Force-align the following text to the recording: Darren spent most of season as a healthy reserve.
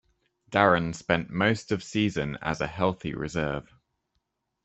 Darren 0.49 0.95
spent 0.95 1.29
most 1.29 1.71
of 1.71 1.83
season 1.83 2.35
as 2.41 2.59
a 2.59 2.65
healthy 2.65 3.13
reserve. 3.13 3.71